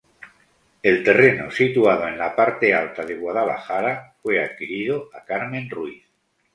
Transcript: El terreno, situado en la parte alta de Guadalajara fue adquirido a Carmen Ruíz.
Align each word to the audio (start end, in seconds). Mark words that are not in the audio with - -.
El 0.81 1.03
terreno, 1.03 1.51
situado 1.51 2.07
en 2.07 2.17
la 2.17 2.35
parte 2.35 2.73
alta 2.73 3.05
de 3.05 3.17
Guadalajara 3.17 4.15
fue 4.23 4.43
adquirido 4.43 5.11
a 5.13 5.23
Carmen 5.25 5.69
Ruíz. 5.69 6.03